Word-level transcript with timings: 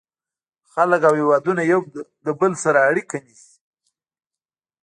•خلک 0.71 1.01
او 1.09 1.13
هېوادونه 1.21 1.61
یو 1.71 1.81
له 2.25 2.31
بل 2.39 2.51
سره 2.63 2.79
اړیکه 2.89 3.17
نیسي. 3.25 3.53